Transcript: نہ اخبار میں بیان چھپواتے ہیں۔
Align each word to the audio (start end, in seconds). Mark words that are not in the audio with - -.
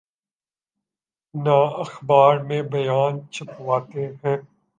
نہ 1.33 1.57
اخبار 1.79 2.37
میں 2.37 2.61
بیان 2.61 3.19
چھپواتے 3.31 4.07
ہیں۔ 4.23 4.37